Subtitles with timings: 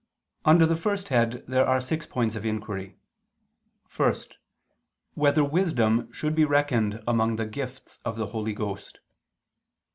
[0.45, 2.97] Under the first head there are six points of inquiry:
[3.95, 4.15] (1)
[5.13, 8.99] Whether wisdom should be reckoned among the gifts of the Holy Ghost?